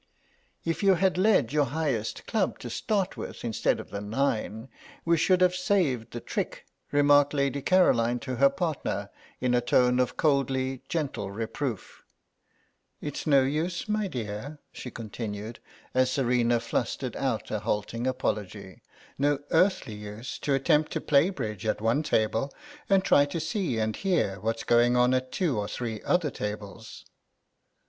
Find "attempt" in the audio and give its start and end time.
20.55-20.91